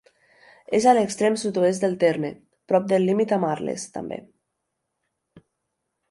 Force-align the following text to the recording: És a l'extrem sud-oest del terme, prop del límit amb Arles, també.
És 0.75 0.85
a 0.91 0.93
l'extrem 0.99 1.35
sud-oest 1.41 1.83
del 1.83 1.93
terme, 2.03 2.31
prop 2.71 2.87
del 2.93 3.05
límit 3.09 3.33
amb 3.37 3.47
Arles, 3.49 3.83
també. 3.99 4.19